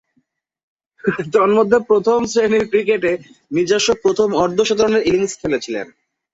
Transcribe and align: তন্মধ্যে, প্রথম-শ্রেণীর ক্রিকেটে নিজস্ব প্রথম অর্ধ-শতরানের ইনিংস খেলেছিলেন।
তন্মধ্যে, 1.33 1.77
প্রথম-শ্রেণীর 1.87 2.65
ক্রিকেটে 2.67 3.11
নিজস্ব 3.51 3.89
প্রথম 4.03 4.29
অর্ধ-শতরানের 4.35 5.07
ইনিংস 5.07 5.33
খেলেছিলেন। 5.41 5.87